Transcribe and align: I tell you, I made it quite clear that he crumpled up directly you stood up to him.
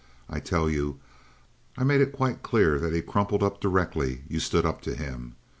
I 0.27 0.39
tell 0.39 0.67
you, 0.67 0.99
I 1.77 1.83
made 1.83 2.01
it 2.01 2.11
quite 2.11 2.41
clear 2.41 2.79
that 2.79 2.91
he 2.91 3.03
crumpled 3.03 3.43
up 3.43 3.61
directly 3.61 4.23
you 4.27 4.39
stood 4.39 4.65
up 4.65 4.81
to 4.81 4.95
him. 4.95 5.35